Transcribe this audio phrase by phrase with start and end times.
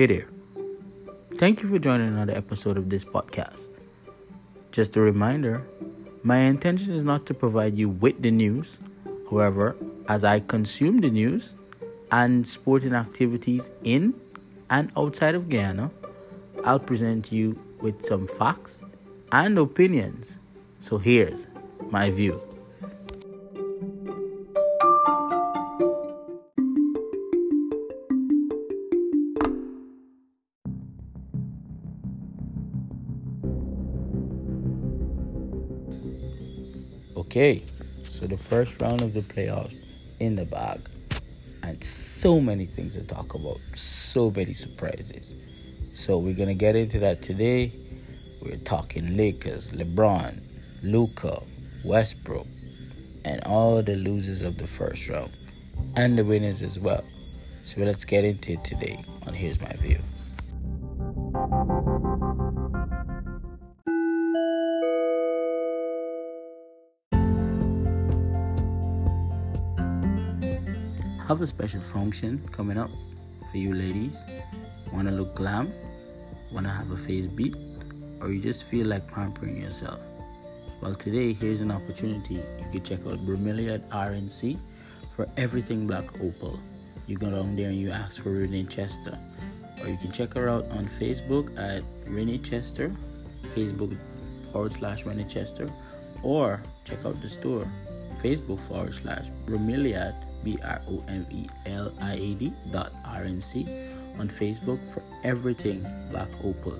[0.00, 0.28] Hey there.
[1.34, 3.68] Thank you for joining another episode of this podcast.
[4.72, 5.62] Just a reminder
[6.22, 8.78] my intention is not to provide you with the news.
[9.30, 9.76] However,
[10.08, 11.54] as I consume the news
[12.10, 14.18] and sporting activities in
[14.70, 15.90] and outside of Guyana,
[16.64, 18.82] I'll present you with some facts
[19.32, 20.38] and opinions.
[20.78, 21.46] So here's
[21.90, 22.49] my view.
[37.40, 37.64] Okay,
[38.06, 39.74] so the first round of the playoffs
[40.18, 40.90] in the bag,
[41.62, 45.32] and so many things to talk about, so many surprises.
[45.94, 47.72] So we're gonna get into that today.
[48.42, 50.42] We're talking Lakers, LeBron,
[50.82, 51.42] Luka,
[51.82, 52.46] Westbrook,
[53.24, 55.34] and all the losers of the first round,
[55.96, 57.04] and the winners as well.
[57.64, 60.00] So let's get into it today on Here's My View.
[71.30, 72.90] Have a special function coming up
[73.48, 74.24] for you ladies.
[74.92, 75.72] Want to look glam?
[76.50, 77.54] Want to have a face beat?
[78.20, 80.00] Or you just feel like pampering yourself?
[80.82, 82.34] Well, today here's an opportunity.
[82.34, 84.58] You can check out Bromeliad RNC
[85.14, 86.58] for everything Black Opal.
[87.06, 89.16] You go down there and you ask for Renee Chester.
[89.82, 92.92] Or you can check her out on Facebook at Renee Chester,
[93.50, 93.96] Facebook
[94.50, 95.70] forward slash Renee Chester,
[96.24, 97.70] or check out the store,
[98.20, 103.22] Facebook forward slash Bromeliad B R O M E L I A D dot R
[103.24, 103.64] N C
[104.18, 106.78] on Facebook for everything Black Opal.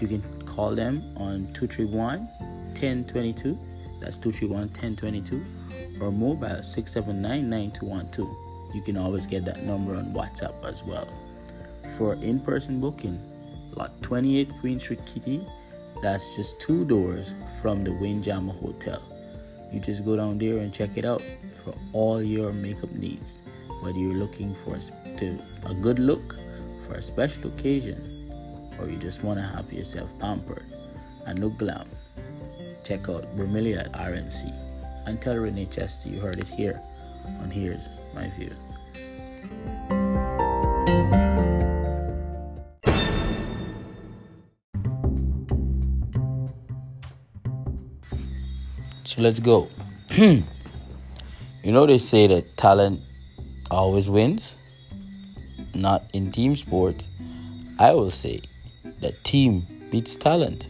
[0.00, 2.28] You can call them on 231
[2.72, 3.58] 1022,
[4.00, 5.44] that's 231 1022,
[6.00, 8.74] or mobile 679 9212.
[8.74, 11.08] You can always get that number on WhatsApp as well.
[11.98, 13.20] For in person booking,
[13.76, 15.46] lot 28 Queen Street Kitty,
[16.02, 19.02] that's just two doors from the Windjammer Hotel.
[19.72, 21.22] You just go down there and check it out
[21.62, 23.42] for all your makeup needs.
[23.80, 26.36] Whether you're looking for a, to, a good look
[26.86, 28.32] for a special occasion
[28.78, 30.64] or you just want to have yourself pampered
[31.26, 31.88] and look glam,
[32.84, 34.52] check out Bromeliad at RNC
[35.06, 36.80] and tell Renee Chester you heard it here
[37.40, 38.50] on Here's My View.
[49.10, 49.68] So let's go.
[50.10, 50.44] you
[51.64, 53.00] know, they say that talent
[53.68, 54.54] always wins,
[55.74, 57.08] not in team sports.
[57.80, 58.42] I will say
[59.00, 60.68] that team beats talent.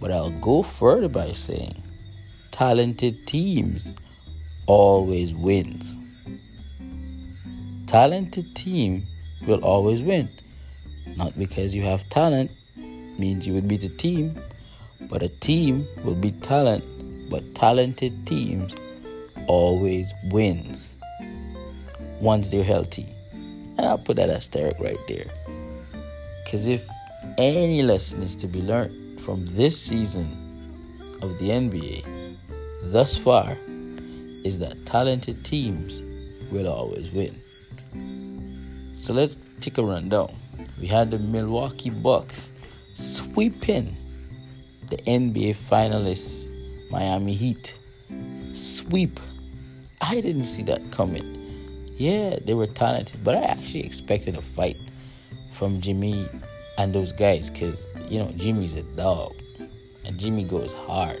[0.00, 1.80] But I'll go further by saying
[2.50, 3.92] talented teams
[4.66, 5.96] always wins.
[7.86, 9.06] Talented team
[9.46, 10.28] will always win.
[11.14, 14.42] Not because you have talent means you would beat the team,
[15.10, 16.84] but a team will be talent,
[17.28, 18.72] but talented teams
[19.48, 20.94] always wins
[22.20, 23.12] once they're healthy.
[23.32, 25.26] And I'll put that asterisk right there.
[26.44, 26.88] Because if
[27.36, 32.36] any lesson is to be learned from this season of the NBA
[32.84, 33.58] thus far,
[34.44, 36.00] is that talented teams
[36.50, 37.42] will always win.
[38.94, 40.36] So let's take a rundown.
[40.80, 42.52] We had the Milwaukee Bucks
[42.94, 43.96] sweeping
[44.90, 46.50] the NBA finalists,
[46.90, 47.74] Miami Heat.
[48.52, 49.20] Sweep.
[50.00, 51.36] I didn't see that coming.
[51.96, 54.76] Yeah, they were talented, but I actually expected a fight
[55.52, 56.28] from Jimmy
[56.78, 59.34] and those guys because, you know, Jimmy's a dog
[60.04, 61.20] and Jimmy goes hard.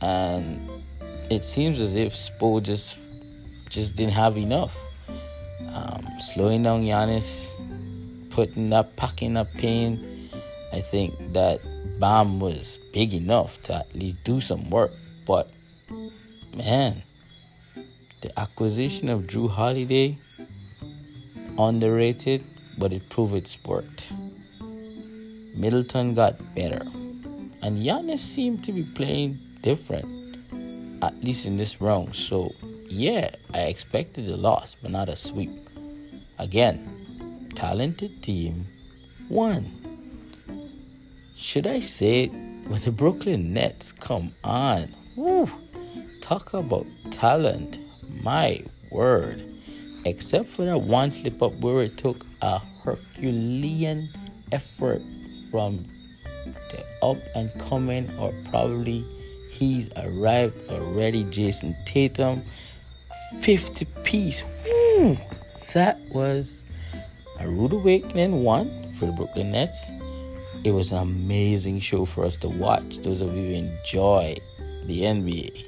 [0.00, 0.70] And
[1.30, 2.96] it seems as if Spo just
[3.68, 4.76] just didn't have enough.
[5.68, 7.52] Um, slowing down Giannis,
[8.30, 10.30] putting up, packing up pain.
[10.72, 11.60] I think that
[11.98, 14.92] Bam was big enough to at least do some work.
[15.26, 15.50] But
[16.54, 17.02] man,
[18.20, 20.18] the acquisition of Jrue Holiday
[21.58, 22.44] underrated,
[22.78, 24.12] but it proved its worth.
[25.54, 26.82] Middleton got better,
[27.62, 30.36] and Giannis seemed to be playing different,
[31.02, 32.14] at least in this round.
[32.14, 32.52] So
[32.88, 35.68] yeah, I expected a loss, but not a sweep.
[36.38, 38.68] Again, talented team
[39.28, 39.77] won.
[41.40, 42.26] Should I say?
[42.66, 45.48] When the Brooklyn Nets come on, woo,
[46.20, 47.78] talk about talent.
[48.22, 49.48] My word.
[50.04, 54.10] Except for that one slip up where it took a Herculean
[54.50, 55.00] effort
[55.48, 55.86] from
[56.44, 59.06] the up and coming, or probably
[59.48, 62.42] he's arrived already, Jayson Tatum.
[63.40, 64.42] 50 piece.
[64.66, 65.16] Woo,
[65.72, 66.64] that was
[67.38, 69.80] A rude awakening one for the Brooklyn Nets.
[70.64, 72.98] It was an amazing show for us to watch.
[72.98, 74.36] Those of you who enjoy
[74.84, 75.64] the NBA.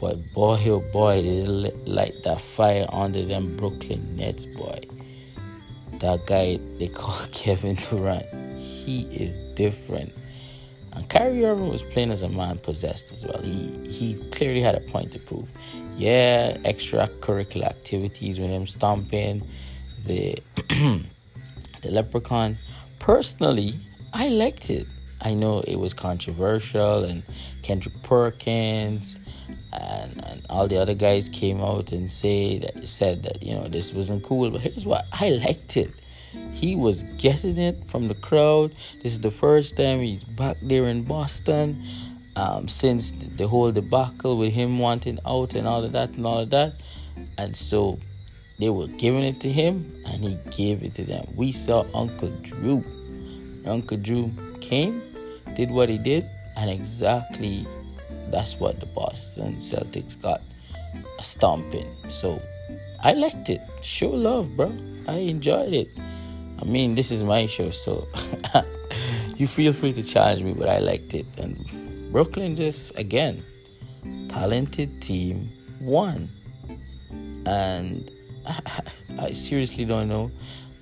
[0.00, 1.46] But boy, oh boy, they
[1.86, 4.80] light that fire under them Brooklyn Nets, boy.
[6.00, 8.26] That guy they call Kevin Durant,
[8.60, 10.12] he is different.
[10.92, 13.40] And Kyrie Irving was playing as a man possessed as well.
[13.40, 15.48] He he clearly had a point to prove.
[15.96, 19.48] Yeah, extracurricular activities with him stomping
[20.04, 20.36] the
[20.68, 22.58] the leprechaun.
[23.02, 23.80] Personally,
[24.12, 24.86] I liked it.
[25.20, 27.24] I know it was controversial, and
[27.62, 29.18] Kendrick Perkins
[29.72, 33.66] and, and all the other guys came out and say that said that you know
[33.66, 34.48] this wasn't cool.
[34.52, 35.92] But here's what I liked it.
[36.52, 38.72] He was getting it from the crowd.
[39.02, 41.84] This is the first time he's back there in Boston
[42.36, 46.38] um, since the whole debacle with him wanting out and all of that and all
[46.38, 46.80] of that.
[47.36, 47.98] And so
[48.58, 51.26] they were giving it to him and he gave it to them.
[51.34, 52.84] We saw Uncle Drew.
[53.66, 55.02] Uncle Drew came
[55.54, 57.66] did what he did, and exactly
[58.30, 60.40] that's what the Boston Celtics got
[61.18, 61.94] a stomping.
[62.08, 62.40] So
[63.00, 63.60] I liked it.
[63.82, 64.72] Show love, bro.
[65.06, 65.88] I enjoyed it.
[66.60, 68.08] I mean, this is my show, so
[69.36, 71.26] you feel free to challenge me, but I liked it.
[71.36, 71.58] And
[72.12, 73.44] Brooklyn just, again,
[74.28, 75.50] talented team
[75.80, 76.30] won.
[77.44, 78.10] And
[79.18, 80.30] I, seriously don't know.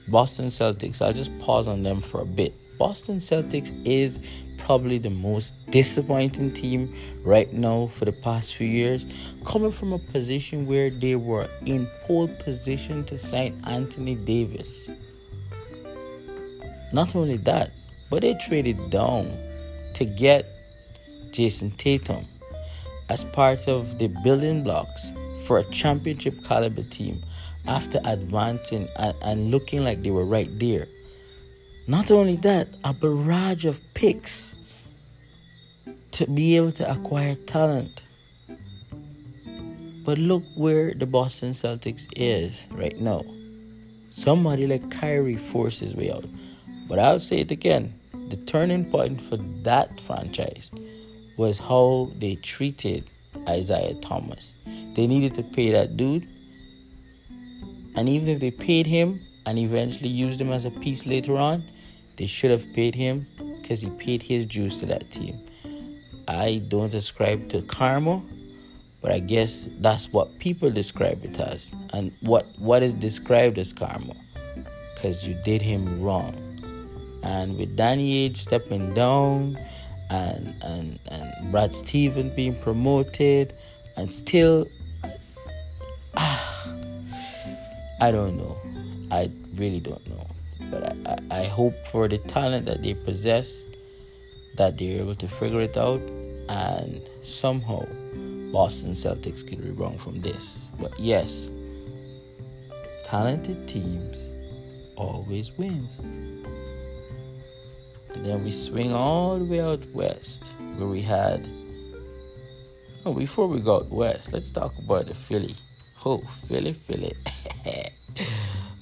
[0.09, 2.55] Boston Celtics, I'll just pause on them for a bit.
[2.79, 4.19] Boston Celtics is
[4.59, 9.05] probably the most disappointing team right now for the past few years,
[9.45, 14.89] coming from a position where they were in pole position to sign Anthony Davis.
[16.93, 17.73] Not only that,
[18.09, 19.39] but they traded down
[19.95, 20.47] to get
[21.31, 22.27] Jayson Tatum
[23.09, 25.13] as part of the building blocks
[25.45, 27.23] for a championship caliber team
[27.67, 30.87] after advancing and, and looking like they were right there.
[31.87, 34.57] Not only that, a barrage of picks
[36.13, 38.03] to be able to acquire talent.
[40.05, 43.23] But look where the Boston Celtics is right now.
[44.11, 46.25] Somebody like Kyrie forced his way out.
[46.89, 47.95] But I'll say it again
[48.31, 50.71] the turning point for that franchise
[51.37, 53.11] was how they treated
[53.49, 54.53] Isaiah Thomas.
[54.95, 56.29] They needed to pay that dude.
[57.95, 61.65] And even if they paid him and eventually used him as a piece later on,
[62.17, 63.27] they should have paid him
[63.61, 65.41] because he paid his dues to that team.
[66.29, 68.23] I don't ascribe to karma,
[69.01, 71.73] but I guess that's what people describe it as.
[71.93, 74.15] And what what is described as karma?
[74.95, 76.37] Because you did him wrong.
[77.23, 79.59] And with Danny Ainge stepping down
[80.11, 83.55] and and and Brad Stevens being promoted
[83.97, 84.67] and still
[88.01, 88.57] I don't know.
[89.11, 90.27] I really don't know.
[90.71, 93.63] But I, I, I hope for the talent that they possess
[94.57, 96.01] that they're able to figure it out
[96.49, 97.85] and somehow
[98.53, 100.69] Boston Celtics could rebound from this.
[100.79, 101.51] But yes,
[103.05, 104.17] talented teams
[104.97, 105.99] always wins.
[108.15, 110.45] And then we swing all the way out west
[110.77, 111.49] where we had
[113.07, 115.55] Oh, before we got west, let's talk about the Philly.
[116.05, 117.15] Oh, Philly, Philly.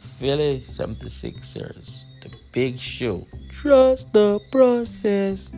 [0.01, 2.05] Philly 76ers.
[2.23, 3.27] The big show.
[3.51, 5.51] Trust the process.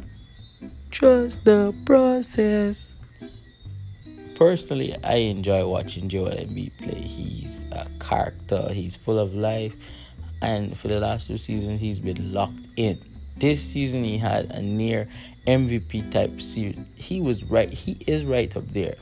[0.90, 2.93] Trust the process.
[4.37, 7.02] Personally, I enjoy watching Joel Embiid play.
[7.02, 8.73] He's a character.
[8.73, 9.75] He's full of life,
[10.40, 12.99] and for the last two seasons, he's been locked in.
[13.37, 15.09] This season, he had a near
[15.47, 16.87] MVP type season.
[16.94, 17.73] He was right.
[17.73, 18.97] He is right up there.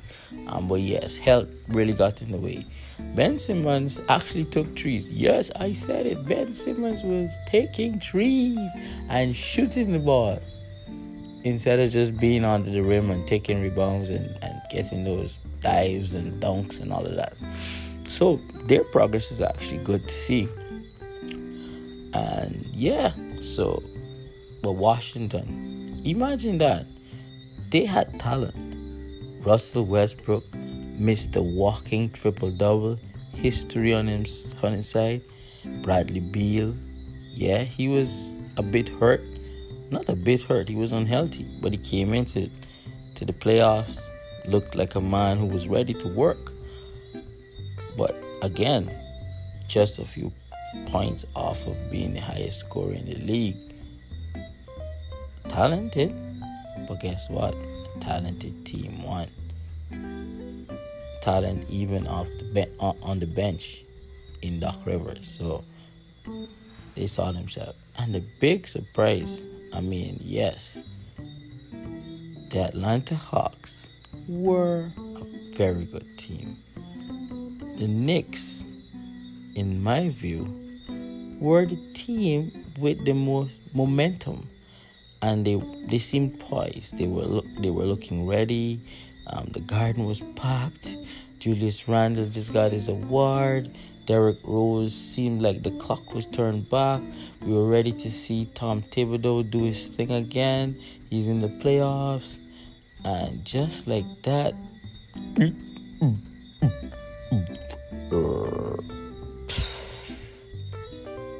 [0.46, 2.66] Um, but yes, health really got in the way.
[3.14, 5.08] Ben Simmons actually took trees.
[5.08, 6.26] Yes, I said it.
[6.26, 8.70] Ben Simmons was taking trees
[9.08, 10.38] and shooting the ball
[11.44, 16.14] instead of just being under the rim and taking rebounds and, and getting those dives
[16.14, 17.36] and dunks and all of that.
[18.06, 20.48] So their progress is actually good to see.
[22.14, 23.82] And yeah, so
[24.62, 26.86] but Washington, imagine that
[27.70, 28.54] they had talent.
[29.44, 32.98] Russell Westbrook missed the walking triple double
[33.34, 35.22] history on his on his side.
[35.82, 36.74] Bradley Beal,
[37.34, 39.22] yeah, he was a bit hurt
[39.90, 40.68] not a bit hurt.
[40.68, 42.50] He was unhealthy, but he came into
[43.14, 44.10] to the playoffs,
[44.46, 46.52] looked like a man who was ready to work.
[47.96, 48.90] But again,
[49.66, 50.32] just a few
[50.86, 53.56] points off of being the highest scorer in the league.
[55.48, 56.14] Talented,
[56.86, 57.54] but guess what?
[57.54, 59.28] A talented team won.
[61.22, 63.82] Talent even off the be- uh, on the bench
[64.42, 65.36] in Doc Rivers.
[65.38, 65.64] So
[66.94, 67.78] they saw themselves.
[67.96, 70.78] And the big surprise, I mean, yes,
[72.50, 73.88] the Atlanta Hawks
[74.28, 76.56] were a very good team.
[77.78, 78.64] The Knicks,
[79.54, 80.46] in my view,
[81.40, 84.48] were the team with the most momentum,
[85.22, 86.96] and they they seemed poised.
[86.98, 88.80] They were look, they were looking ready.
[89.26, 90.96] Um, the garden was packed.
[91.38, 93.70] Julius Randle just got his award.
[94.06, 97.02] Derrick Rose seemed like the clock was turned back.
[97.42, 100.80] We were ready to see Tom Thibodeau do his thing again.
[101.10, 102.38] He's in the playoffs.
[103.04, 104.54] And just like that,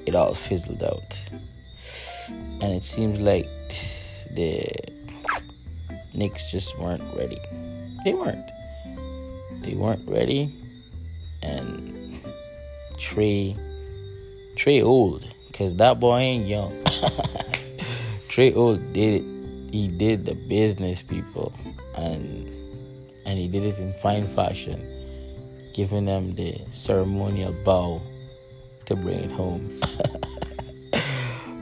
[0.07, 1.21] it all fizzled out.
[2.29, 3.49] And it seems like
[4.35, 4.67] the
[6.15, 7.41] Knicks just weren't ready.
[8.05, 8.51] They weren't.
[9.63, 10.55] They weren't ready.
[11.43, 12.21] And
[12.97, 13.57] Trae
[14.57, 16.73] Trae old because that boy ain't young.
[18.29, 19.73] Trae old did it.
[19.73, 21.53] He did the business, people,
[21.95, 22.49] and
[23.27, 24.81] and he did it in fine fashion,
[25.75, 28.01] giving them the ceremonial bow
[28.87, 29.79] to bring it home.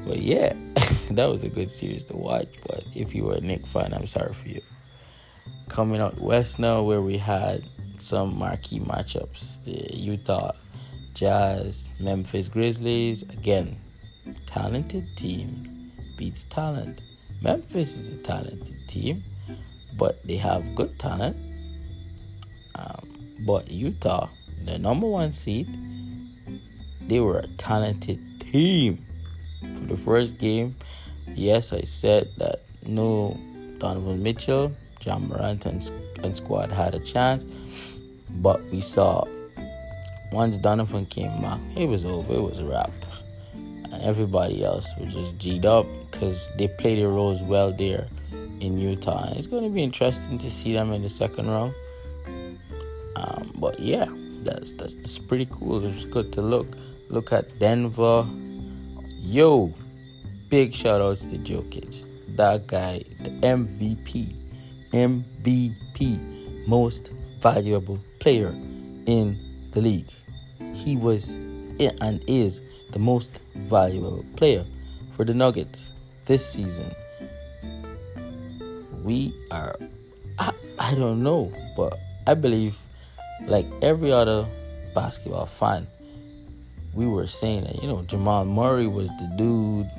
[0.06, 0.54] but yeah,
[1.10, 2.48] that was a good series to watch.
[2.66, 4.60] But if you were a Knick fan, I'm sorry for you.
[5.68, 10.52] Coming out west now, where we had some marquee matchups, the Utah
[11.14, 13.22] Jazz, Memphis Grizzlies.
[13.22, 13.78] Again,
[14.46, 17.00] talented team beats talent.
[17.40, 19.22] Memphis is a talented team,
[19.96, 21.36] but they have good talent.
[22.74, 24.28] Um, but Utah,
[24.64, 25.68] the number one seed,
[27.08, 29.05] they were a talented team.
[29.60, 30.76] For the first game,
[31.34, 33.38] yes, I said that no
[33.78, 35.90] Donovan Mitchell, Ja Morant, and,
[36.22, 37.44] and squad had a chance,
[38.30, 39.24] but we saw
[40.32, 42.34] once Donovan came back, it was over.
[42.34, 42.90] It was a wrap.
[43.54, 48.08] And everybody else was just G'd up because they played their roles well there
[48.60, 49.28] in Utah.
[49.28, 51.74] And it's going to be interesting to see them in the second round.
[53.16, 54.06] Um, but yeah,
[54.42, 55.84] that's, that's that's pretty cool.
[55.86, 56.66] It's good to look.
[57.08, 58.26] Look at Denver.
[59.26, 59.74] Yo,
[60.48, 62.36] big shout outs to Jokic.
[62.36, 64.32] That guy, the MVP,
[64.92, 68.50] MVP, most valuable player
[69.06, 69.36] in
[69.72, 70.12] the league.
[70.74, 72.60] He was and is
[72.92, 74.64] the most valuable player
[75.16, 75.90] for the Nuggets
[76.26, 76.94] this season.
[79.02, 79.76] We are,
[80.38, 82.78] I, I don't know, but I believe,
[83.48, 84.48] like every other
[84.94, 85.88] basketball fan,
[86.96, 89.90] we were saying that, you know, Jamal Murray was the dude,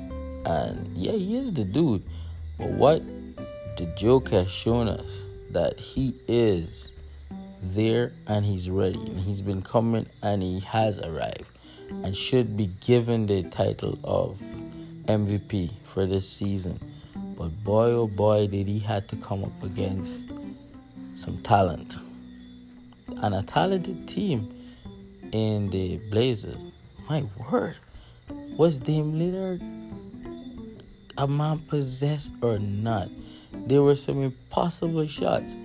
[0.44, 2.02] and yeah, he is the dude.
[2.58, 3.02] But what
[3.76, 6.90] the joke has shown us that he is
[7.62, 8.98] there and he's ready.
[8.98, 11.44] And he's been coming and he has arrived
[11.90, 14.40] and should be given the title of
[15.06, 16.78] MVP for this season.
[17.36, 20.24] But boy, oh boy, did he had to come up against
[21.14, 21.96] some talent
[23.22, 24.54] and a talented team
[25.32, 26.56] in the Blazers.
[27.08, 27.76] My word,
[28.58, 29.62] was Dame Lillard
[31.16, 33.08] a man possessed or not?
[33.66, 35.56] There were some impossible shots.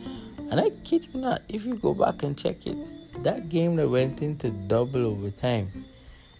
[0.49, 2.77] And I kid you not, if you go back and check it,
[3.23, 5.83] that game that went into double overtime.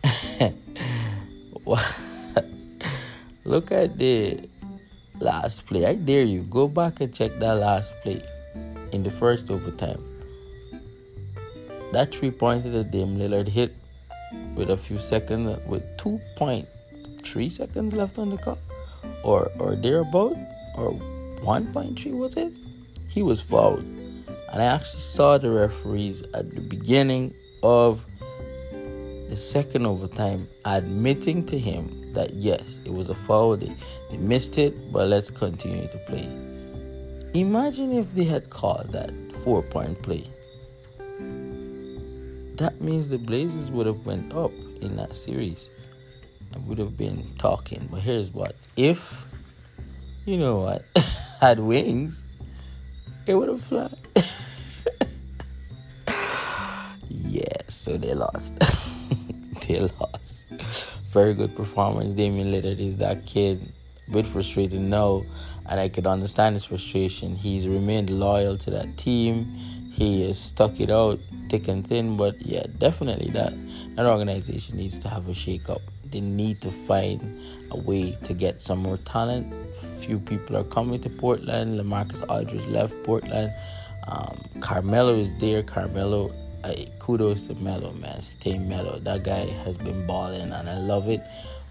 [3.44, 4.48] Look at the
[5.20, 5.86] last play.
[5.86, 8.24] I dare you, go back and check that last play
[8.94, 10.02] in the first overtime.
[11.92, 13.76] That three pointer that Dame Lillard hit
[14.56, 18.60] with a few seconds, with 2.3 seconds left on the clock,
[19.24, 20.38] or or thereabout,
[20.75, 20.92] or
[21.42, 22.54] 1.3 was it?
[23.08, 23.84] He was fouled.
[23.84, 28.06] And I actually saw the referees at the beginning of
[29.30, 33.58] the second overtime admitting to him that yes, it was a foul.
[33.58, 33.75] They,
[34.12, 36.30] they missed it, but let's continue to play.
[37.34, 39.12] Imagine if they had called that
[39.44, 40.32] four point play.
[42.58, 45.70] That means the Blazers would have went up in that series
[46.52, 47.88] and would have been talking.
[47.92, 49.26] But here's what if
[50.26, 50.86] you know what
[51.42, 52.24] had wings,
[53.26, 53.96] it would have flown.
[57.10, 58.60] yes, so they lost.
[59.68, 60.46] they lost.
[61.06, 62.14] Very good performance.
[62.14, 63.74] Damian Lillard is that kid.
[64.08, 65.24] A bit frustrated now,
[65.66, 67.36] and I could understand his frustration.
[67.36, 69.83] He's remained loyal to that team.
[70.04, 73.54] He has stuck it out thick and thin, but yeah, definitely that
[73.96, 75.82] that organization needs to have a shake up.
[76.12, 77.22] They need to find
[77.72, 79.54] a way to get some more talent.
[80.00, 81.80] Few people are coming to Portland.
[81.80, 83.54] LaMarcus Aldridge left Portland.
[84.06, 85.64] Um, Carmelo is there.
[85.64, 86.34] Carmelo
[86.66, 88.22] I, kudos to Melo, man.
[88.22, 89.00] Stay Melo.
[89.00, 91.22] That guy has been balling, and I love it.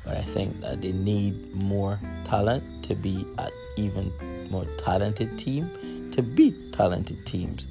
[0.06, 4.10] But I think that they need more talent to be an even
[4.50, 7.66] more talented team to beat talented teams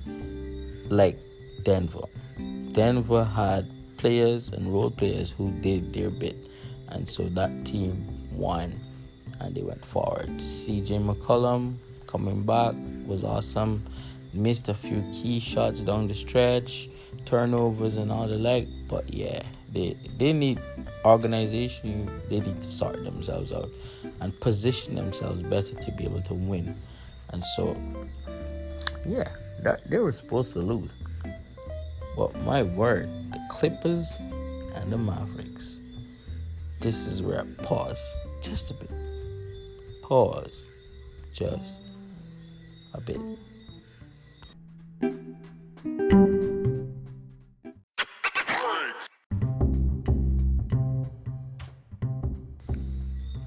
[0.92, 1.18] like
[1.64, 2.06] Denver.
[2.74, 6.36] Denver had players and role players who did their bit,
[6.90, 8.80] and so that team won
[9.40, 10.30] and they went forward.
[10.38, 13.86] CJ McCollum coming back was awesome.
[14.34, 16.90] Missed a few key shots down the stretch,
[17.26, 19.42] turnovers and all the like, but yeah,
[19.74, 20.60] they they need
[21.04, 22.10] organization.
[22.30, 23.70] They need to sort themselves out
[24.20, 26.78] and position themselves better to be able to win.
[27.30, 27.76] And so,
[29.06, 29.30] yeah,
[29.62, 30.92] they were supposed to lose.
[32.16, 34.12] But my word, the Clippers
[34.76, 35.80] and the Mavericks.
[36.80, 38.02] This is where I pause
[38.42, 38.92] just a bit.
[40.02, 40.60] Pause
[41.34, 41.82] just
[42.94, 43.20] a bit.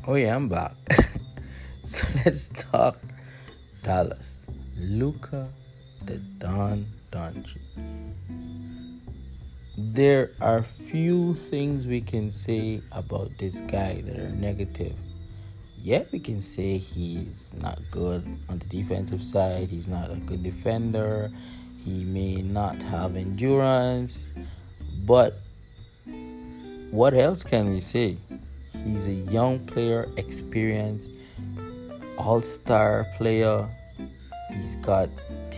[0.07, 0.75] Oh yeah, I'm back.
[1.83, 2.99] so let's talk
[3.83, 4.47] Dallas.
[4.77, 5.49] Luka
[6.07, 7.59] the Don Doncic.
[9.77, 14.95] There are few things we can say about this guy that are negative.
[15.79, 19.71] Yeah, we can say he's not good on the defensive side.
[19.71, 21.31] He's not a good defender.
[21.85, 24.31] He may not have endurance.
[25.05, 25.41] But
[26.91, 28.17] what else can we say?
[28.85, 31.11] He's a young player, experienced,
[32.17, 33.69] all star player.
[34.53, 35.09] He's got,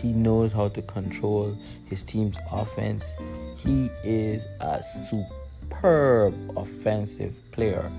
[0.00, 3.11] he knows how to control his team's offense.
[3.57, 7.91] He is a superb offensive player.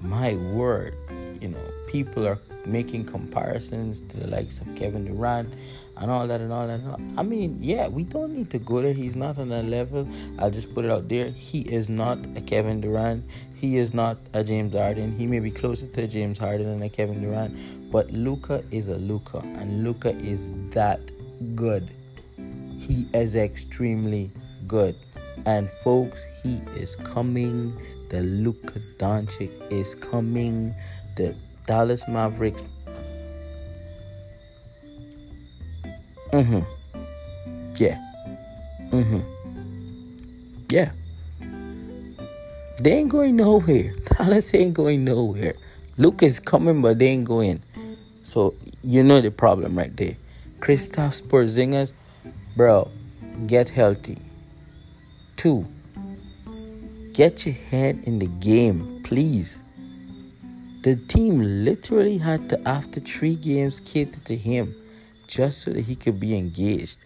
[0.00, 0.96] My word,
[1.40, 5.52] you know, people are making comparisons to the likes of Kevin Durant
[5.96, 6.80] and all that and all that.
[7.16, 8.92] I mean, yeah, we don't need to go there.
[8.92, 10.06] He's not on that level.
[10.38, 11.30] I'll just put it out there.
[11.30, 13.24] He is not a Kevin Durant.
[13.54, 15.18] He is not a James Harden.
[15.18, 18.96] He may be closer to James Harden than a Kevin Durant, but Luka is a
[18.96, 21.00] Luka, and Luka is that
[21.54, 21.90] good.
[22.78, 24.30] He is extremely
[24.66, 24.96] good.
[25.46, 27.78] And folks, he is coming.
[28.10, 30.74] The Luka Doncic is coming.
[31.16, 31.34] The
[31.66, 32.62] Dallas Mavericks.
[36.32, 36.60] Mm-hmm.
[37.76, 37.98] Yeah.
[38.90, 39.20] Mm-hmm.
[40.70, 40.92] Yeah.
[42.80, 43.92] They ain't going nowhere.
[44.16, 45.54] Dallas ain't going nowhere.
[45.96, 47.62] Luke is coming, but they ain't going.
[48.22, 50.16] So you know the problem right there.
[50.60, 51.92] Kristaps Porzingis,
[52.56, 52.90] bro,
[53.46, 54.18] get healthy.
[55.36, 55.66] Two,
[57.12, 59.62] get your head in the game, please.
[60.82, 64.74] The team literally had to, after three games, cater to him
[65.26, 66.98] just so that he could be engaged.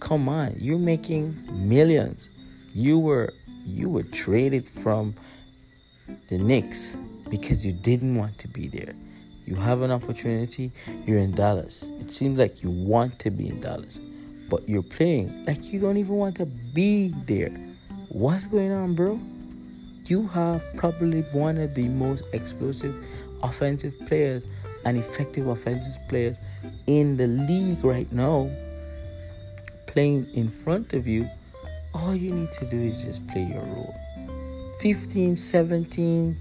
[0.00, 2.30] Come on, you're making millions.
[2.74, 3.32] You were
[3.64, 5.14] you were traded from
[6.28, 6.96] the Knicks
[7.28, 8.94] because you didn't want to be there.
[9.46, 10.72] You have an opportunity,
[11.06, 11.84] you're in Dallas.
[12.00, 13.98] It seems like you want to be in Dallas,
[14.48, 17.50] but you're playing like you don't even want to be there.
[18.08, 19.20] What's going on, bro?
[20.06, 22.94] You have probably one of the most explosive
[23.42, 24.44] offensive players
[24.84, 26.40] and effective offensive players
[26.86, 28.50] in the league right now
[29.92, 31.28] playing in front of you.
[31.94, 33.94] All you need to do is just play your role.
[34.80, 36.38] 15, 17,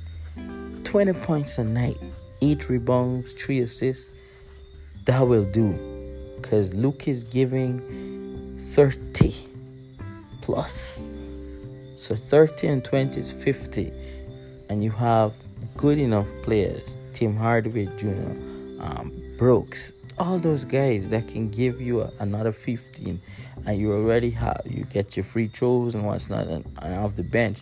[0.84, 1.98] 20 points a night,
[2.42, 4.12] 8 rebounds, 3 assists.
[5.06, 5.74] That will do.
[6.36, 9.34] Because Luke is giving 30
[10.42, 11.10] plus.
[11.98, 13.92] So 30 and 20 is 50.
[14.70, 15.34] And you have
[15.78, 18.08] good enough players, Tim Hardaway Jr.,
[18.82, 23.22] um, Brooks, all those guys that can give you a, another 15
[23.66, 27.16] and you already have you get your free throws and what's not and, and off
[27.16, 27.62] the bench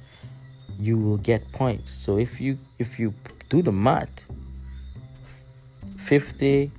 [0.79, 3.13] you will get points so if you if you
[3.49, 4.23] do the math
[6.07, 6.71] 50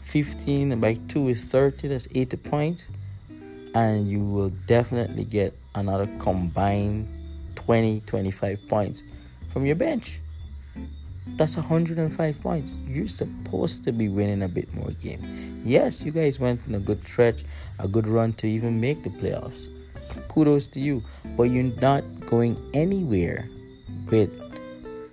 [0.00, 2.90] 15 by 2 is 30 that's 80 points.
[3.74, 7.08] And you will definitely get another combined
[7.54, 9.02] 20 25 points
[9.48, 10.20] from your bench.
[11.38, 12.76] That's 105 points.
[12.86, 15.24] You're supposed to be winning a bit more games.
[15.64, 17.44] Yes you guys went in a good stretch
[17.78, 19.68] a good run to even make the playoffs.
[20.28, 21.02] Kudos to you.
[21.34, 23.48] But you're not going anywhere
[24.10, 24.30] with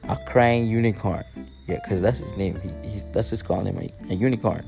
[0.09, 1.23] a crying unicorn
[1.67, 4.65] yeah because that's his name he, he's that's his calling a, a unicorn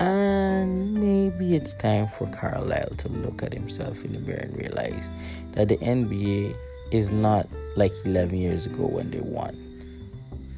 [0.00, 5.10] and maybe it's time for Carlisle to look at himself in the mirror and realize
[5.52, 6.56] that the NBA
[6.92, 9.64] is not like 11 years ago when they won.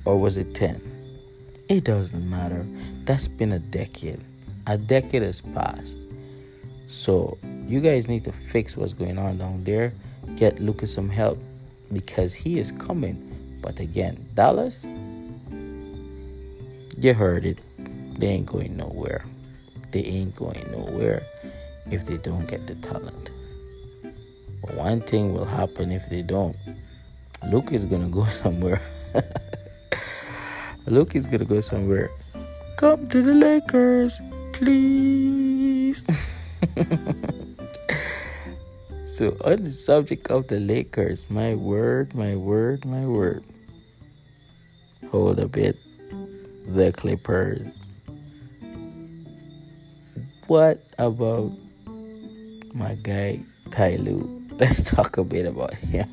[0.05, 0.81] Or was it 10?
[1.68, 2.66] It doesn't matter.
[3.05, 4.20] That's been a decade.
[4.66, 5.98] A decade has passed.
[6.87, 9.94] So you guys need to fix what's going on down there.
[10.37, 11.38] Get Lucas some help
[11.92, 13.59] because he is coming.
[13.62, 14.87] But again, Dallas,
[17.00, 17.60] you heard it.
[18.18, 19.24] They ain't going nowhere.
[19.90, 21.26] They ain't going nowhere
[21.90, 23.30] if they don't get the talent.
[24.60, 26.56] But one thing will happen if they don't.
[27.46, 28.82] Luke is gonna go somewhere.
[30.86, 32.10] Luke is gonna go somewhere.
[32.76, 34.20] Come to the Lakers,
[34.52, 36.06] please.
[39.06, 43.42] so on the subject of the Lakers, my word, my word, my word.
[45.10, 45.78] Hold a bit.
[46.70, 47.80] The Clippers.
[50.46, 51.50] What about
[52.72, 53.40] my guy
[53.72, 54.46] Ty Lue?
[54.52, 56.09] Let's talk a bit about him.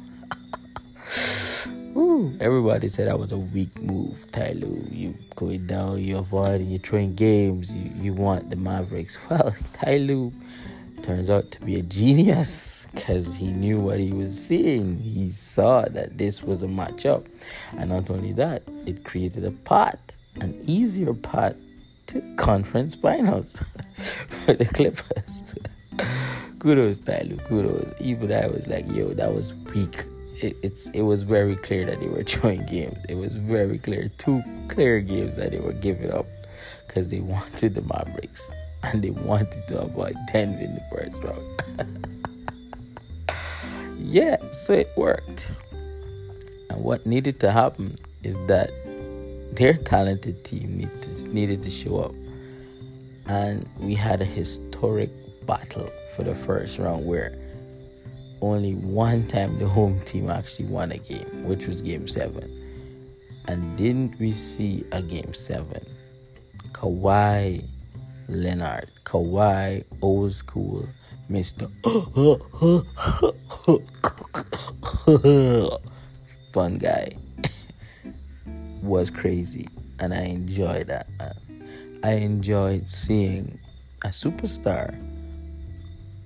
[1.96, 4.88] Ooh, everybody said that was a weak move, Ty Lue.
[4.90, 9.20] You going down, you avoiding, you're throwing games, you, you want the Mavericks.
[9.30, 10.34] Well, Ty Lue
[11.04, 14.98] turns out to be a genius because he knew what he was seeing.
[14.98, 17.28] He saw that this was a matchup.
[17.78, 21.56] And not only that, it created a path, an easier path
[22.08, 23.62] to the conference finals
[24.28, 25.56] for the Clippers.
[26.60, 27.94] kudos, Ty Lue, kudos.
[28.00, 30.06] Even I was like, yo, that was weak
[30.42, 32.98] it, it's it was very clear that they were throwing games.
[33.10, 36.28] It was very clear, two clear games that they were giving up
[36.88, 38.50] because they wanted the Mavericks
[38.84, 41.64] and they wanted to avoid Denver in the first round.
[43.98, 45.52] yeah, so it worked.
[46.70, 48.70] And what needed to happen is that
[49.54, 52.14] their talented team needed to, needed to show up.
[53.28, 55.10] And we had a historic
[55.46, 57.38] battle for the first round where
[58.42, 62.54] only one time the home team actually won a game, which was game seven.
[63.48, 65.86] And didn't we see a game seven?
[66.72, 67.68] Kawhi
[68.28, 70.88] Leonard, Kawhi old school,
[71.30, 71.72] Mr.
[76.54, 77.18] Fun guy
[78.88, 79.68] was crazy,
[80.00, 81.08] and I enjoyed that.
[82.04, 83.60] I enjoyed seeing
[84.04, 84.96] a superstar,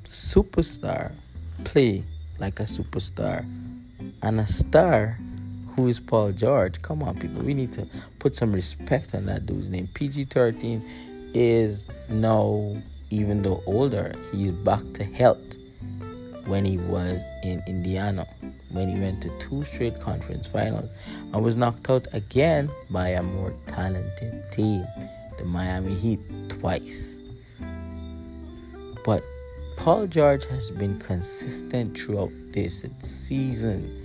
[0.06, 1.14] superstar
[1.64, 2.04] play
[2.40, 3.46] like a superstar
[4.22, 5.18] and a star
[5.76, 6.82] who is Paul George.
[6.82, 7.42] Come on, people.
[7.44, 7.88] We need to
[8.20, 9.88] put some respect on that dude's name.
[9.94, 12.76] PG 13 is now,
[13.10, 15.56] even though older, he's back to health
[16.46, 18.28] when he was in Indiana,
[18.74, 20.90] when he went to two straight conference finals
[21.34, 24.86] and was knocked out again by a more talented team,
[25.38, 27.18] the Miami Heat, twice.
[29.04, 29.24] But
[29.78, 33.98] Paul George has been consistent throughout this season,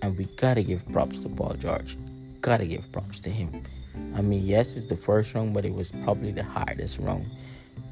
[0.00, 1.96] and we gotta give props to Paul George.
[2.40, 3.62] Gotta give props to him.
[4.14, 7.26] I mean, yes, it's the first round, but it was probably the hardest round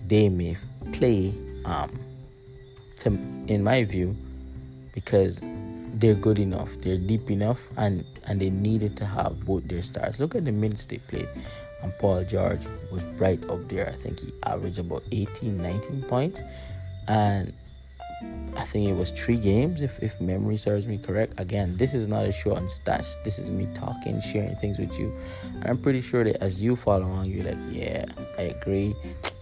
[0.06, 0.56] they may
[0.92, 1.34] play.
[1.64, 1.98] Um,
[3.00, 3.08] to,
[3.48, 4.16] in my view,
[4.92, 5.44] because
[6.00, 10.18] they're good enough, they're deep enough, and and they needed to have both their stars.
[10.18, 11.28] Look at the minutes they played.
[11.82, 13.88] And Paul George was right up there.
[13.88, 16.42] I think he averaged about 18, 19 points
[17.08, 17.54] and
[18.56, 21.34] I think it was three games, if, if memory serves me correct.
[21.38, 23.16] Again, this is not a show on stats.
[23.24, 25.16] This is me talking, sharing things with you.
[25.54, 28.04] And I'm pretty sure that as you follow along, you're like, yeah,
[28.36, 28.94] I agree.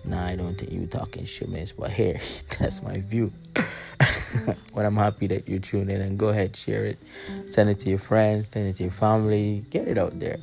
[0.09, 1.73] Nah, I don't think you talking shit, miss.
[1.73, 2.19] But here,
[2.59, 3.31] that's my view.
[4.75, 6.99] but I'm happy that you tuned in and go ahead, share it.
[7.47, 9.67] Send it to your friends, send it to your family.
[9.69, 10.39] Get it out there.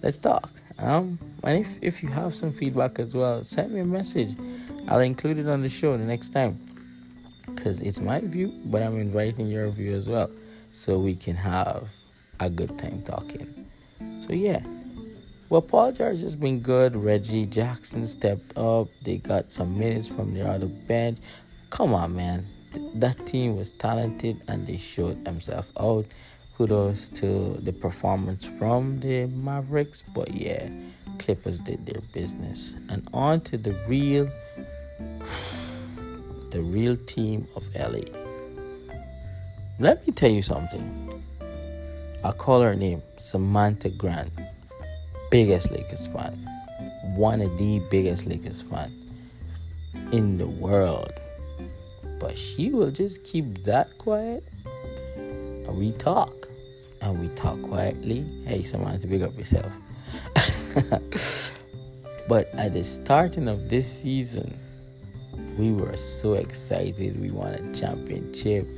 [0.00, 0.50] Let's talk.
[0.78, 4.36] Um, and if, if you have some feedback as well, send me a message.
[4.88, 6.60] I'll include it on the show the next time
[7.46, 10.30] because it's my view, but I'm inviting your view as well
[10.72, 11.88] so we can have
[12.38, 13.66] a good time talking.
[14.20, 14.62] So, yeah.
[15.50, 16.94] Well, Paul George has been good.
[16.94, 18.86] Reggie Jackson stepped up.
[19.02, 21.18] They got some minutes from the other bench.
[21.70, 22.46] Come on, man.
[22.72, 26.06] Th- that team was talented and they showed themselves out.
[26.56, 30.04] Kudos to the performance from the Mavericks.
[30.14, 30.70] But yeah,
[31.18, 32.76] Clippers did their business.
[32.88, 34.30] And on to the real
[36.50, 38.02] the real team of LA.
[39.80, 41.24] Let me tell you something.
[42.22, 44.30] I'll call her name Samantha Grant,
[45.30, 46.34] biggest Lakers fan,
[47.14, 48.92] one of the biggest Lakers fan
[50.12, 51.12] in the world.
[52.18, 54.44] But she will just keep that quiet
[55.70, 56.48] and we talk.
[57.00, 58.26] And we talk quietly.
[58.44, 59.72] Hey, someone to big up yourself.
[62.28, 64.58] but at the starting of this season,
[65.56, 67.18] we were so excited.
[67.18, 68.68] We won a championship.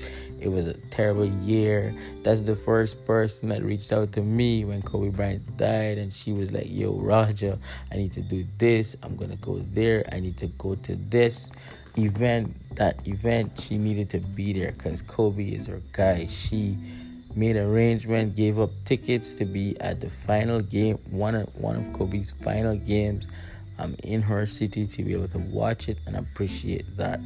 [0.43, 1.95] It was a terrible year.
[2.25, 6.33] That's the first person that reached out to me when Kobe Bryant died, and she
[6.33, 7.59] was like, Yo, Roger,
[7.93, 8.97] I need to do this.
[9.03, 10.05] I'm gonna go there.
[10.13, 11.51] I need to go to this.
[11.97, 16.27] event, that event, she needed to be there because Kobe is her guy.
[16.27, 16.77] She
[17.35, 21.93] made arrangement, gave up tickets to be at the final game, one of one of
[21.93, 23.27] Kobe's final games,
[23.79, 27.21] um, in her city to be able to watch it and appreciate that.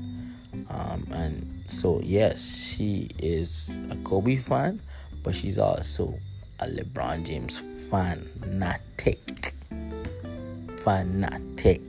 [0.68, 4.80] Um, and so yes, she is a Kobe fan,
[5.22, 6.18] but she's also
[6.60, 9.54] a LeBron James fan, fanatic,
[10.78, 11.82] fanatic,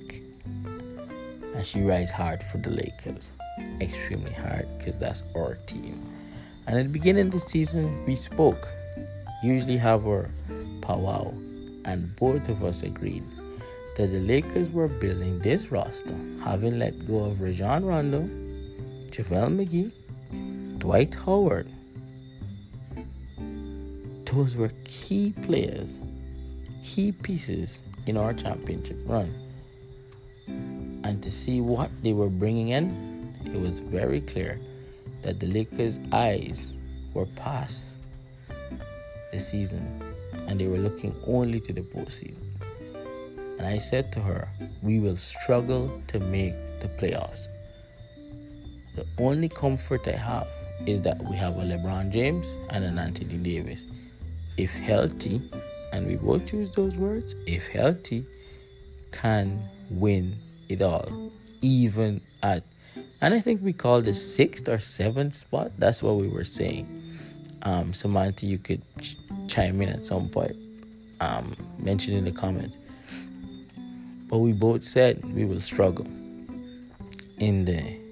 [1.56, 3.34] and she rides hard for the Lakers,
[3.82, 6.02] extremely hard because that's our team.
[6.68, 8.68] And at the beginning of the season, we spoke,
[9.42, 10.30] usually have our
[10.82, 11.32] powwow,
[11.86, 13.24] and both of us agreed
[13.96, 18.30] that the Lakers were building this roster, having let go of Rajon Rondo,
[19.18, 21.68] JaVale McGee, Dwight Howard.
[24.26, 26.02] Those were key players,
[26.84, 29.34] key pieces in our championship run.
[30.46, 34.62] And to see what they were bringing in, it was very clear
[35.24, 36.76] that the Lakers' eyes
[37.16, 37.98] were past
[39.32, 40.14] the season
[40.46, 42.46] and they were looking only to the postseason.
[43.58, 44.48] And I said to her,
[44.84, 47.48] We will struggle to make the playoffs.
[48.98, 50.48] The only comfort I have
[50.88, 53.86] is that we have a LeBron James and an Anthony Davis.
[54.58, 55.40] If healthy,
[55.94, 58.26] and we both use those words, if healthy,
[59.12, 60.36] can win
[60.68, 61.32] it all,
[61.62, 62.64] even at
[63.22, 65.74] and I think we called the sixth or seventh spot.
[65.78, 67.04] That's what we were saying.
[67.62, 70.56] Um, Samantha, you could ch- chime in at some point,
[71.20, 72.78] um, mention in the comments.
[74.28, 76.08] But we both said we will struggle
[77.38, 78.07] in the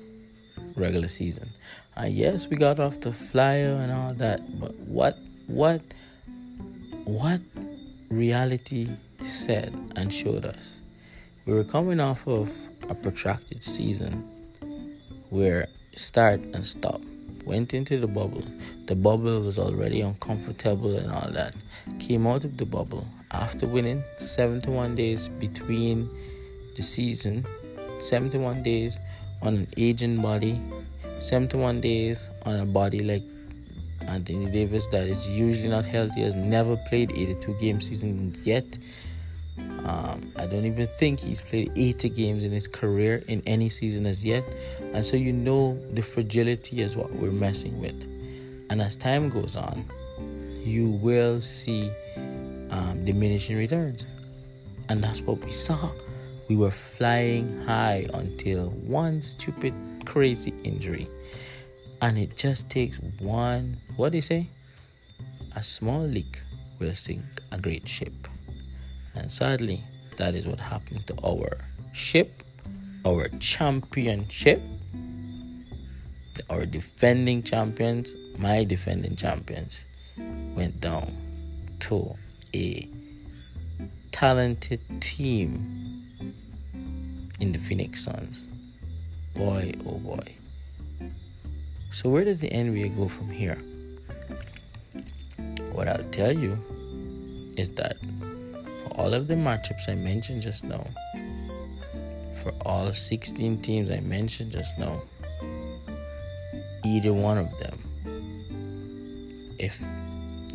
[0.76, 1.50] regular season.
[1.96, 5.82] And yes, we got off the flyer and all that, but what, what,
[7.06, 7.42] what
[8.10, 8.90] reality
[9.22, 10.82] said and showed us?
[11.46, 12.52] We were coming off of
[12.90, 14.30] a protracted season
[15.30, 17.02] where start and stop.
[17.46, 18.44] Went into the bubble.
[18.88, 21.54] The bubble was already uncomfortable and all that.
[22.00, 26.10] Came out of the bubble after winning 71 days between
[26.76, 27.46] the season,
[28.00, 29.00] 71 days
[29.41, 30.62] on an aging body,
[31.19, 33.24] 71 days on a body like
[34.08, 38.78] Anthony Davis that is usually not healthy, has never played 82 game seasons yet.
[39.58, 44.06] Um, I don't even think he's played 80 games in his career in any season
[44.06, 44.43] as yet.
[44.93, 48.04] And so you know the fragility is what we're messing with.
[48.69, 49.86] And as time goes on,
[50.63, 51.91] you will see
[52.71, 54.08] um, diminishing returns.
[54.89, 55.91] And that's what we saw.
[56.47, 59.73] We were flying high until one stupid,
[60.05, 61.10] crazy injury.
[62.01, 64.49] And it just takes one, what do you say?
[65.55, 66.43] A small leak
[66.77, 68.13] will sink a great ship.
[69.15, 69.84] And sadly,
[70.17, 72.43] that is what happened to our ship,
[73.05, 74.62] our championship,
[76.49, 81.15] our defending champions, my defending champions, went down
[81.79, 82.15] to
[82.53, 82.88] a
[84.12, 85.94] talented team
[87.45, 88.47] in the Phoenix Suns.
[89.36, 90.27] Boy, oh boy.
[91.91, 93.58] So, where does the NBA go from here?
[95.71, 96.58] What I'll tell you
[97.55, 97.97] is that
[98.81, 100.86] for all of the matchups I mentioned just now,
[102.41, 105.03] for all 16 teams I mentioned just now,
[106.84, 107.77] either one of them,
[109.60, 109.84] if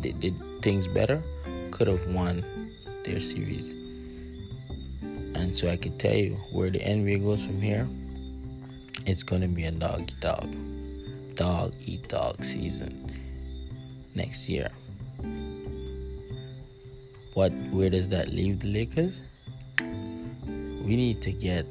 [0.01, 1.23] they did things better,
[1.71, 2.43] could have won
[3.05, 3.80] their series.
[5.41, 7.89] And so I can tell you where the NBA goes from here,
[9.07, 10.55] it's going to be a dog eat dog,
[11.33, 13.09] dog eat dog season
[14.13, 14.69] next year.
[17.33, 19.21] What where does that leave the Lakers?
[19.79, 21.65] We need to get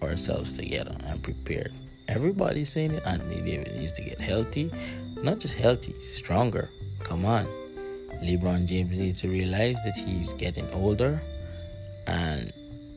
[0.00, 1.72] ourselves together and prepared.
[2.06, 3.02] Everybody's saying it.
[3.04, 4.72] Anthony Davis needs to get healthy,
[5.20, 6.70] not just healthy, stronger.
[7.02, 7.44] Come on.
[8.22, 11.20] LeBron James needs to realize that he's getting older
[12.06, 12.52] and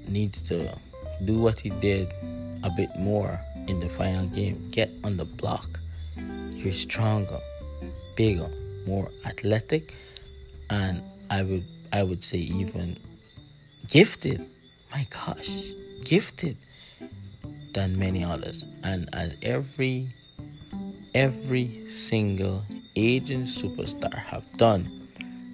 [0.08, 0.78] needs to
[1.26, 2.14] do what he did
[2.64, 4.70] a bit more in the final game.
[4.72, 5.80] Get on the block.
[6.56, 7.40] You're stronger,
[8.16, 8.50] bigger,
[8.86, 9.94] more athletic,
[10.70, 12.98] and I would I would say even
[13.88, 14.46] gifted.
[14.92, 16.58] My gosh, gifted
[17.74, 18.66] than many others.
[18.84, 20.14] And as every
[21.14, 22.64] every single
[22.96, 25.08] aging superstar have done,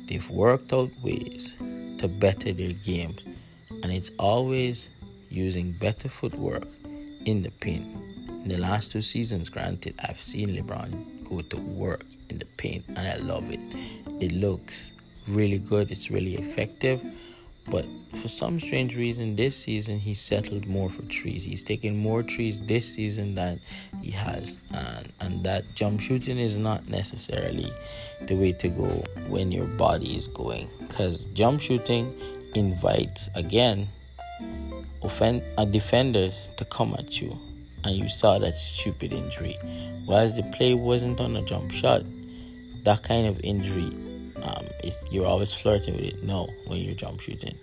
[0.08, 1.56] they've worked out ways
[2.00, 3.22] to better their games.
[3.88, 4.90] And it's always
[5.30, 6.68] using better footwork
[7.24, 7.88] in the paint.
[8.28, 12.84] In the last two seasons, granted, I've seen LeBron go to work in the paint
[12.90, 13.62] and I love it.
[14.20, 14.92] It looks
[15.30, 17.02] really good, it's really effective.
[17.70, 21.46] But for some strange reason, this season he settled more for trees.
[21.46, 23.62] He's taken more trees this season than
[24.02, 27.74] he has, and and that jump shooting is not necessarily
[28.26, 32.14] the way to go when your body is going, because jump shooting
[32.58, 33.88] invites again
[35.04, 37.38] offend a defender to come at you,
[37.84, 39.58] and you saw that stupid injury.
[40.06, 42.04] While the play wasn't on a jump shot,
[42.84, 43.92] that kind of injury
[44.42, 44.68] um,
[45.12, 46.24] you're always flirting with it.
[46.24, 47.58] No, when you're jump shooting,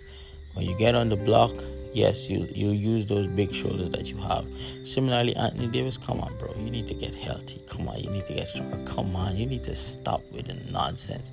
[0.53, 1.53] when you get on the block,
[1.95, 4.45] yes, you you use those big shoulders that you have.
[4.83, 7.61] Similarly, Anthony Davis, come on, bro, you need to get healthy.
[7.67, 8.83] Come on, you need to get stronger.
[8.85, 11.31] Come on, you need to stop with the nonsense.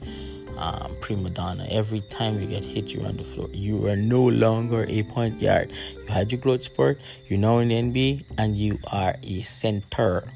[0.57, 1.67] Um, prima donna.
[1.71, 3.49] Every time you get hit, you're on the floor.
[3.53, 5.73] You are no longer a point guard.
[5.97, 7.01] You had your growth spurt.
[7.27, 10.31] You're now in the NBA, and you are a center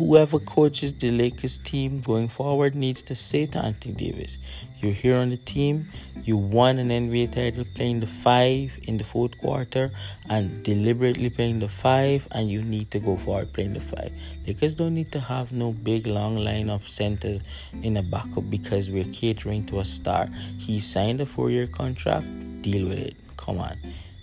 [0.00, 4.38] whoever coaches the Lakers team going forward needs to say to Anthony Davis,
[4.80, 5.90] you're here on the team,
[6.24, 9.90] you won an NBA title playing the five in the fourth quarter
[10.30, 14.10] and deliberately playing the five, and you need to go forward playing the five.
[14.46, 17.40] Lakers don't need to have no big long line of centers
[17.82, 20.30] in a backup because we're catering to a star.
[20.56, 22.26] He signed a four year contract,
[22.62, 23.16] deal with it.
[23.36, 23.76] Come on.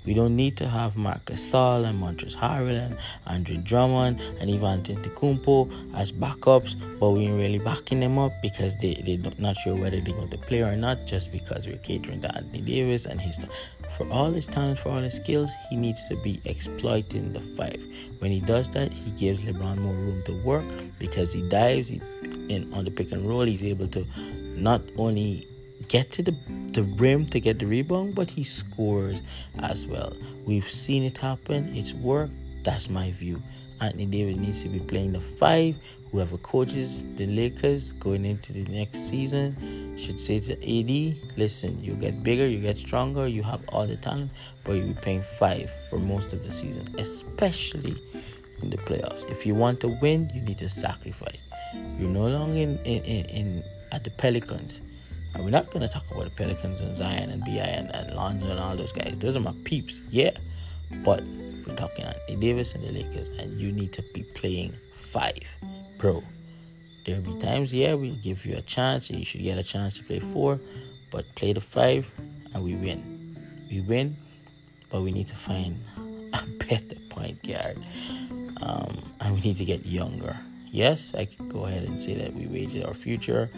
[0.07, 4.81] We don't need to have Marc Gasol and Montrezl Harrell and Andre Drummond and Ivan
[4.81, 9.75] Antetokounmpo as backups, but we ain't really backing them up because they they're not sure
[9.75, 11.05] whether they're going to play or not.
[11.05, 13.37] Just because we're catering to Anthony Davis and his
[13.97, 17.83] for all his talent, for all his skills, he needs to be exploiting the five.
[18.19, 20.65] When he does that, he gives LeBron more room to work
[20.99, 22.01] because he dives he,
[22.47, 23.41] in on the pick and roll.
[23.41, 24.07] He's able to
[24.55, 25.49] not only
[25.87, 26.35] get to the,
[26.73, 29.21] the rim to get the rebound, but he scores
[29.59, 30.15] as well.
[30.45, 32.33] We've seen it happen, it's worked.
[32.63, 33.41] That's my view.
[33.79, 35.75] Anthony Davis needs to be playing the five.
[36.11, 41.93] Whoever coaches the Lakers going into the next season should say to AD, listen, you
[41.93, 44.31] get bigger, you get stronger, you have all the talent,
[44.63, 48.01] but you'll be playing five for most of the season, especially
[48.61, 49.29] in the playoffs.
[49.29, 51.43] If you want to win, you need to sacrifice.
[51.99, 54.81] You're no longer in, in, in, in at the Pelicans.
[55.37, 58.15] And we're not going to talk about the Pelicans and Zion and BI and, and
[58.15, 59.13] Lonzo and all those guys.
[59.19, 60.31] Those are my peeps, yeah.
[61.03, 64.73] But we're talking Anthony Davis and the Lakers, and you need to be playing
[65.11, 65.43] five,
[65.99, 66.23] bro.
[67.05, 69.11] There'll be times, yeah, we'll give you a chance.
[69.11, 70.59] And you should get a chance to play four,
[71.11, 72.09] but play the five,
[72.55, 73.37] and we win.
[73.69, 74.17] We win,
[74.89, 75.79] but we need to find
[76.33, 77.77] a better point guard,
[78.61, 80.35] um, and we need to get younger.
[80.71, 83.51] Yes, I can go ahead and say that we waged our future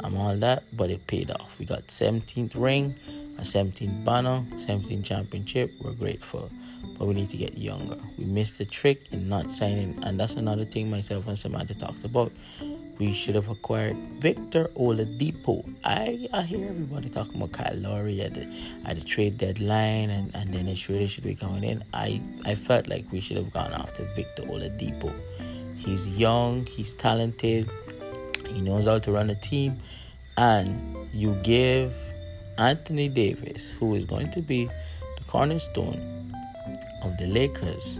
[0.00, 1.58] and all that, but it paid off.
[1.58, 2.94] We got 17th ring,
[3.38, 5.72] a 17th banner, 17th championship.
[5.80, 6.50] We're grateful,
[6.98, 7.98] but we need to get younger.
[8.18, 12.04] We missed the trick in not signing, and that's another thing myself and Samantha talked
[12.04, 12.32] about.
[12.98, 15.64] We should have acquired Victor Oladipo.
[15.82, 18.46] I I hear everybody talking about Kyle Lowry at the
[18.84, 21.82] at the trade deadline, and and then it should should be coming in.
[21.92, 25.12] I I felt like we should have gone after Victor Oladipo.
[25.76, 27.68] He's young, he's talented
[28.52, 29.80] he knows how to run a team.
[30.36, 31.94] And you give
[32.58, 36.32] Anthony Davis, who is going to be the cornerstone
[37.02, 37.98] of the Lakers,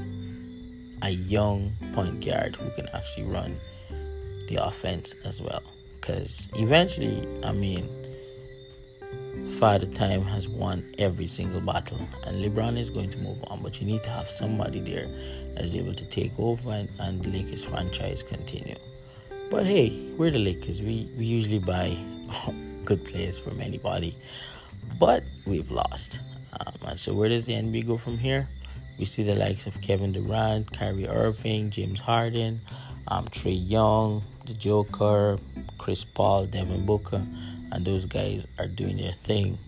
[1.03, 3.59] a young point guard who can actually run
[4.49, 5.63] the offense as well.
[6.01, 7.89] Because eventually, I mean,
[9.59, 13.63] Father Time has won every single battle, and LeBron is going to move on.
[13.63, 15.09] But you need to have somebody there
[15.55, 18.77] that's able to take over and, and the Lakers franchise continue.
[19.53, 20.81] But hey, we're the Lakers.
[20.81, 21.99] We we usually buy
[22.87, 24.17] good players from anybody,
[24.99, 26.21] but we've lost.
[26.59, 28.49] Um, so where does the NBA go from here?
[28.99, 32.63] We see the likes of Kevin Durant, Kyrie Irving, James Harden,
[33.09, 35.39] um, Trae Young, the Joker,
[35.77, 37.23] Chris Paul, Devin Booker,
[37.73, 39.59] and those guys are doing their thing.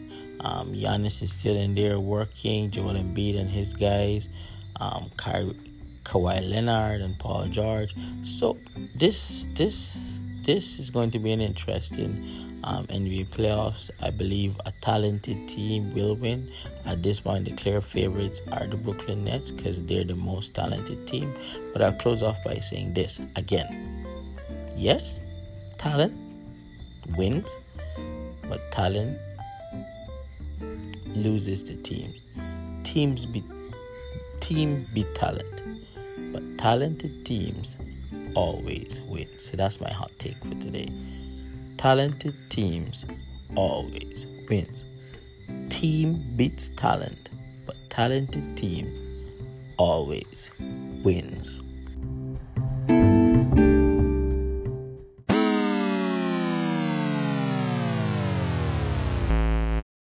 [0.40, 2.70] Um, Giannis is still in there working.
[2.70, 4.30] Joel Embiid and his guys.
[4.76, 5.73] Um, Kyrie,
[6.04, 7.94] Kawhi Leonard and Paul George.
[8.24, 8.58] So
[8.94, 13.90] this this this is going to be an interesting um, NBA playoffs.
[14.00, 16.50] I believe a talented team will win.
[16.84, 21.06] At this point, the clear favorites are the Brooklyn Nets because they're the most talented
[21.06, 21.34] team.
[21.72, 24.06] But I'll close off by saying this again.
[24.76, 25.20] Yes,
[25.78, 26.14] talent
[27.16, 27.48] wins,
[28.48, 29.18] but talent
[31.14, 32.20] loses to teams.
[32.82, 33.44] Teams beat
[34.40, 35.63] team beat talent.
[36.34, 37.76] But talented teams
[38.34, 39.28] always win.
[39.40, 40.88] So that's my hot take for today.
[41.76, 43.04] Talented teams
[43.54, 44.82] always wins.
[45.70, 47.28] Team beats talent,
[47.66, 48.90] but talented team
[49.76, 50.50] always
[51.04, 51.60] wins.